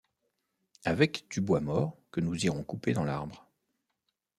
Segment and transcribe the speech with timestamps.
[0.83, 3.47] Avec du bois mort que nous irons couper dans l’arbre.